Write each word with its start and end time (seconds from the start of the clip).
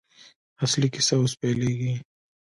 اصلي 0.63 0.87
کیسه 0.93 1.15
اوس 1.19 1.33
پیلېږي. 1.41 1.93